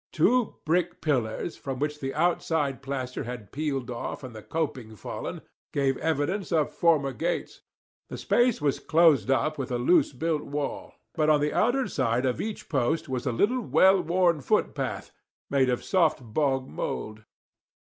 [0.11, 5.41] Two brick pillars, from which the outside plaster had peeled off and the coping fallen,
[5.71, 7.61] gave evidence of former gates;
[8.09, 12.25] the space was closed up with a loose built wall, but on the outer side
[12.25, 15.11] of each post was a little well worn footpath,
[15.51, 17.23] made of soft bog mould.